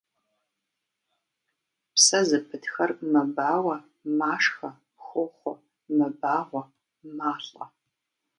[1.93, 3.75] Псэ зыпытхэр мэбауэ,
[4.17, 4.69] машхэ,
[5.05, 5.53] хохъуэ,
[5.97, 6.63] мэбагъуэ,
[7.17, 7.65] малӀэ.